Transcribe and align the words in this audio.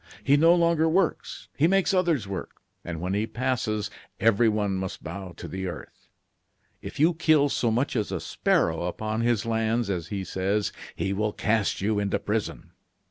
He 0.23 0.35
no 0.35 0.55
longer 0.55 0.89
works; 0.89 1.47
he 1.55 1.67
makes 1.67 1.93
others 1.93 2.27
work; 2.27 2.59
and 2.83 2.99
when 2.99 3.13
he 3.13 3.27
passes, 3.27 3.91
everyone 4.19 4.75
must 4.77 5.03
bow 5.03 5.33
to 5.37 5.47
the 5.47 5.67
earth. 5.67 6.09
If 6.81 6.99
you 6.99 7.13
kill 7.13 7.49
so 7.49 7.69
much 7.69 7.95
as 7.95 8.11
a 8.11 8.19
sparrow 8.19 8.85
upon 8.85 9.21
his 9.21 9.45
lands, 9.45 9.91
as 9.91 10.07
he 10.07 10.23
says, 10.23 10.73
he 10.95 11.13
will 11.13 11.33
cast 11.33 11.81
you 11.81 11.99
into 11.99 12.17
prison. 12.17 12.71